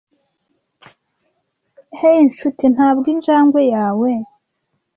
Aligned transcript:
Hey 1.97 2.17
Nshuti, 2.27 2.65
ntabwo 2.75 3.05
injangwe 3.13 3.61
yawe? 3.73 4.11